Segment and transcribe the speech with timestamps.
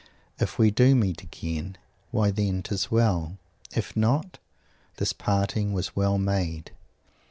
[0.39, 1.77] If we do meet again,
[2.09, 3.37] why then 'tis well;
[3.75, 4.39] if not,
[4.97, 6.71] this parting was well made."